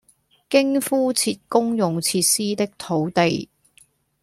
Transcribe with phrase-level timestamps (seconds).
[0.49, 3.47] 經敷設公用設施的土地